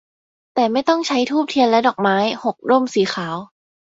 [0.55, 3.35] แต่ไม่ต้องใช้ธูปเทียนและดอกไม้ หก ร่มสีขาว